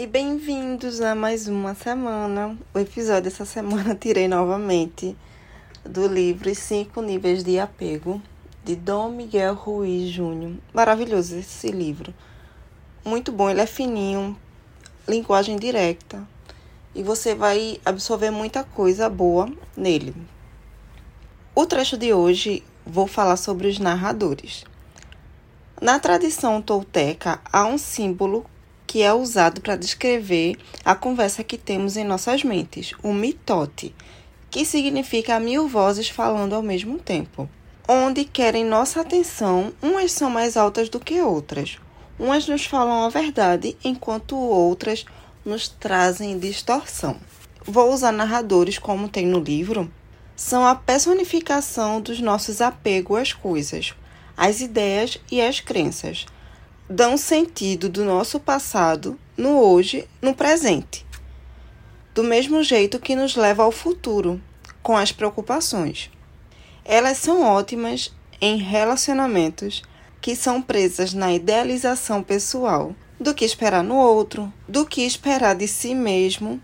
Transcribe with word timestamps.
E 0.00 0.06
bem-vindos 0.06 1.02
a 1.02 1.14
mais 1.14 1.46
uma 1.46 1.74
semana. 1.74 2.56
O 2.72 2.78
episódio 2.78 3.24
dessa 3.24 3.44
semana 3.44 3.92
tirei 4.00 4.26
novamente 4.26 5.14
do 5.84 6.06
livro 6.06 6.54
Cinco 6.54 7.02
Níveis 7.02 7.44
de 7.44 7.58
Apego, 7.58 8.18
de 8.64 8.76
Dom 8.76 9.10
Miguel 9.10 9.52
Ruiz 9.52 10.08
Júnior. 10.08 10.54
Maravilhoso 10.72 11.36
esse 11.36 11.70
livro. 11.70 12.14
Muito 13.04 13.30
bom, 13.30 13.50
ele 13.50 13.60
é 13.60 13.66
fininho, 13.66 14.34
linguagem 15.06 15.58
direta. 15.58 16.26
E 16.94 17.02
você 17.02 17.34
vai 17.34 17.78
absorver 17.84 18.30
muita 18.30 18.64
coisa 18.64 19.06
boa 19.06 19.52
nele. 19.76 20.14
O 21.54 21.66
trecho 21.66 21.98
de 21.98 22.14
hoje 22.14 22.62
vou 22.86 23.06
falar 23.06 23.36
sobre 23.36 23.68
os 23.68 23.78
narradores. 23.78 24.64
Na 25.78 25.98
tradição 26.00 26.62
tolteca, 26.62 27.38
há 27.52 27.66
um 27.66 27.76
símbolo 27.76 28.46
que 28.90 29.02
é 29.02 29.14
usado 29.14 29.60
para 29.60 29.76
descrever 29.76 30.56
a 30.84 30.96
conversa 30.96 31.44
que 31.44 31.56
temos 31.56 31.96
em 31.96 32.02
nossas 32.02 32.42
mentes, 32.42 32.92
o 33.04 33.14
mitote, 33.14 33.94
que 34.50 34.64
significa 34.64 35.38
mil 35.38 35.68
vozes 35.68 36.08
falando 36.08 36.56
ao 36.56 36.60
mesmo 36.60 36.98
tempo, 36.98 37.48
onde 37.88 38.24
querem 38.24 38.64
nossa 38.64 39.00
atenção, 39.00 39.72
umas 39.80 40.10
são 40.10 40.28
mais 40.28 40.56
altas 40.56 40.88
do 40.88 40.98
que 40.98 41.20
outras. 41.20 41.78
Umas 42.18 42.48
nos 42.48 42.64
falam 42.64 43.04
a 43.04 43.08
verdade, 43.08 43.76
enquanto 43.84 44.36
outras 44.36 45.04
nos 45.44 45.68
trazem 45.68 46.36
distorção. 46.36 47.16
Vou 47.64 47.94
usar 47.94 48.10
narradores 48.10 48.76
como 48.76 49.08
tem 49.08 49.24
no 49.24 49.38
livro. 49.38 49.88
São 50.34 50.66
a 50.66 50.74
personificação 50.74 52.00
dos 52.00 52.20
nossos 52.20 52.60
apegos 52.60 53.20
às 53.20 53.32
coisas, 53.32 53.94
às 54.36 54.60
ideias 54.60 55.16
e 55.30 55.40
às 55.40 55.60
crenças 55.60 56.26
dão 56.90 57.16
sentido 57.16 57.88
do 57.88 58.04
nosso 58.04 58.40
passado 58.40 59.16
no 59.36 59.60
hoje, 59.60 60.08
no 60.20 60.34
presente. 60.34 61.06
Do 62.12 62.24
mesmo 62.24 62.64
jeito 62.64 62.98
que 62.98 63.14
nos 63.14 63.36
leva 63.36 63.62
ao 63.62 63.70
futuro, 63.70 64.42
com 64.82 64.96
as 64.96 65.12
preocupações. 65.12 66.10
Elas 66.84 67.18
são 67.18 67.44
ótimas 67.44 68.12
em 68.40 68.56
relacionamentos 68.56 69.82
que 70.20 70.34
são 70.34 70.60
presas 70.60 71.14
na 71.14 71.32
idealização 71.32 72.24
pessoal, 72.24 72.92
do 73.20 73.32
que 73.34 73.44
esperar 73.44 73.84
no 73.84 73.94
outro, 73.94 74.52
do 74.66 74.84
que 74.84 75.02
esperar 75.02 75.54
de 75.54 75.68
si 75.68 75.94
mesmo. 75.94 76.60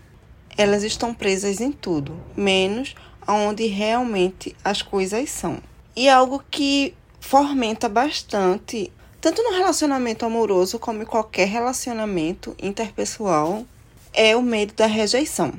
Elas 0.57 0.83
estão 0.83 1.13
presas 1.13 1.61
em 1.61 1.71
tudo, 1.71 2.19
menos 2.35 2.95
onde 3.25 3.65
realmente 3.67 4.53
as 4.61 4.81
coisas 4.81 5.29
são. 5.29 5.59
E 5.95 6.09
algo 6.09 6.43
que 6.51 6.93
fomenta 7.19 7.87
bastante 7.87 8.91
tanto 9.19 9.41
no 9.41 9.51
relacionamento 9.51 10.25
amoroso 10.25 10.77
como 10.77 11.01
em 11.01 11.05
qualquer 11.05 11.47
relacionamento 11.47 12.55
interpessoal, 12.61 13.65
é 14.13 14.35
o 14.35 14.41
medo 14.41 14.73
da 14.73 14.85
rejeição, 14.85 15.53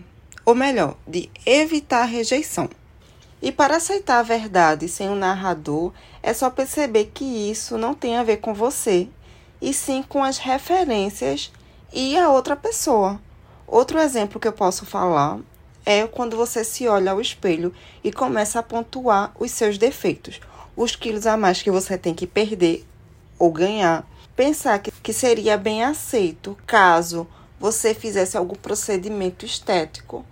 ou 0.45 0.55
melhor, 0.55 0.97
de 1.07 1.31
evitar 1.45 2.03
a 2.03 2.07
rejeição. 2.07 2.69
E 3.43 3.53
para 3.53 3.77
aceitar 3.77 4.19
a 4.19 4.23
verdade 4.23 4.89
sem 4.89 5.09
o 5.09 5.13
um 5.13 5.17
narrador, 5.17 5.93
é 6.23 6.33
só 6.33 6.51
perceber 6.51 7.11
que 7.13 7.25
isso 7.25 7.77
não 7.77 7.95
tem 7.95 8.17
a 8.17 8.25
ver 8.25 8.39
com 8.39 8.55
você, 8.55 9.09
e 9.61 9.73
sim 9.75 10.03
com 10.03 10.23
as 10.23 10.39
referências 10.39 11.53
e 11.93 12.17
a 12.17 12.31
outra 12.31 12.57
pessoa. 12.57 13.21
Outro 13.67 13.99
exemplo 13.99 14.41
que 14.41 14.49
eu 14.49 14.53
posso 14.53 14.87
falar 14.87 15.39
é 15.85 16.07
quando 16.07 16.37
você 16.37 16.63
se 16.65 16.87
olha 16.87 17.13
ao 17.13 17.21
espelho 17.21 17.75
e 18.05 18.13
começa 18.13 18.59
a 18.59 18.63
pontuar 18.63 19.33
os 19.39 19.51
seus 19.51 19.79
defeitos, 19.79 20.41
os 20.77 20.95
quilos 20.95 21.27
a 21.27 21.37
mais 21.37 21.61
que 21.61 21.71
você 21.71 21.99
tem 21.99 22.15
que 22.15 22.27
perder 22.27 22.88
ou 23.39 23.53
ganhar. 23.53 24.07
Pensar 24.35 24.79
que, 24.79 24.91
que 24.91 25.13
seria 25.13 25.57
bem 25.57 25.83
aceito 25.83 26.57
caso 26.67 27.27
você 27.59 27.93
fizesse 27.93 28.37
algum 28.37 28.55
procedimento 28.55 29.45
estético, 29.45 30.25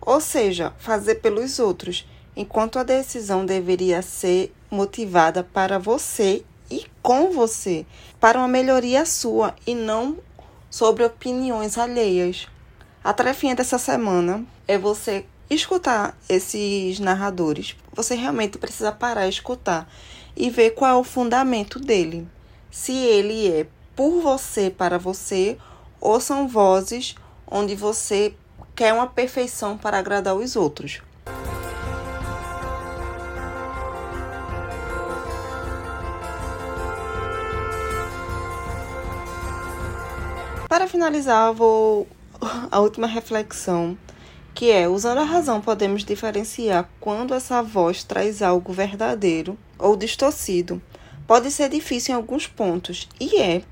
ou 0.00 0.20
seja, 0.20 0.74
fazer 0.78 1.16
pelos 1.16 1.58
outros, 1.58 2.06
enquanto 2.36 2.78
a 2.78 2.82
decisão 2.82 3.46
deveria 3.46 4.02
ser 4.02 4.54
motivada 4.70 5.42
para 5.42 5.78
você 5.78 6.44
e 6.70 6.84
com 7.02 7.30
você, 7.30 7.86
para 8.20 8.38
uma 8.38 8.48
melhoria 8.48 9.06
sua 9.06 9.54
e 9.66 9.74
não 9.74 10.18
sobre 10.68 11.04
opiniões 11.04 11.78
alheias. 11.78 12.46
A 13.02 13.12
tarefinha 13.12 13.54
dessa 13.54 13.78
semana 13.78 14.44
é 14.68 14.76
você 14.76 15.24
escutar 15.48 16.18
esses 16.28 16.98
narradores. 16.98 17.76
Você 17.94 18.14
realmente 18.14 18.58
precisa 18.58 18.92
parar 18.92 19.26
e 19.26 19.30
escutar 19.30 19.90
e 20.36 20.50
ver 20.50 20.70
qual 20.72 20.90
é 20.90 21.00
o 21.00 21.04
fundamento 21.04 21.78
dele 21.78 22.28
se 22.70 22.92
ele 22.92 23.48
é 23.48 23.66
por 23.94 24.20
você, 24.20 24.70
para 24.70 24.98
você, 24.98 25.56
ou 26.00 26.20
são 26.20 26.46
vozes 26.46 27.14
onde 27.46 27.74
você 27.74 28.34
quer 28.74 28.92
uma 28.92 29.06
perfeição 29.06 29.78
para 29.78 29.98
agradar 29.98 30.34
os 30.36 30.54
outros. 30.54 31.00
Para 40.68 40.86
finalizar, 40.86 41.54
vou 41.54 42.06
a 42.70 42.80
última 42.80 43.06
reflexão, 43.06 43.96
que 44.54 44.70
é, 44.70 44.86
usando 44.86 45.18
a 45.18 45.24
razão, 45.24 45.60
podemos 45.60 46.04
diferenciar 46.04 46.88
quando 47.00 47.32
essa 47.32 47.62
voz 47.62 48.04
traz 48.04 48.42
algo 48.42 48.72
verdadeiro 48.72 49.56
ou 49.78 49.96
distorcido 49.96 50.82
pode 51.26 51.50
ser 51.50 51.68
difícil 51.68 52.12
em 52.12 52.16
alguns 52.16 52.46
pontos, 52.46 53.08
e 53.20 53.40
é 53.40 53.62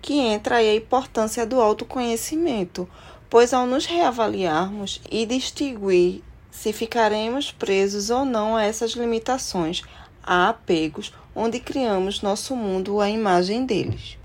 que 0.00 0.18
entra 0.18 0.56
aí 0.56 0.70
a 0.70 0.74
importância 0.74 1.46
do 1.46 1.60
autoconhecimento, 1.60 2.88
pois 3.28 3.52
ao 3.52 3.66
nos 3.66 3.86
reavaliarmos 3.86 5.00
e 5.10 5.26
distinguir 5.26 6.22
se 6.50 6.72
ficaremos 6.72 7.52
presos 7.52 8.10
ou 8.10 8.24
não 8.24 8.56
a 8.56 8.64
essas 8.64 8.92
limitações, 8.92 9.82
a 10.22 10.48
apegos, 10.48 11.12
onde 11.34 11.60
criamos 11.60 12.22
nosso 12.22 12.56
mundo 12.56 13.00
à 13.00 13.08
imagem 13.08 13.64
deles. 13.64 14.18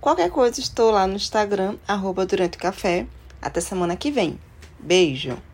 Qualquer 0.00 0.30
coisa, 0.30 0.60
estou 0.60 0.90
lá 0.90 1.06
no 1.06 1.14
Instagram, 1.14 1.76
arroba 1.86 2.26
Durante 2.26 2.58
Café. 2.58 3.06
Até 3.40 3.60
semana 3.60 3.96
que 3.96 4.10
vem. 4.10 4.38
Beijo! 4.78 5.51